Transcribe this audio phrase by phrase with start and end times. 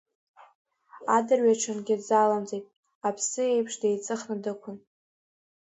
[1.15, 2.65] Адырҩаҽынгьы дзалымҵит,
[3.07, 4.77] аԥсы еиԥш деиҵыхны дықәын.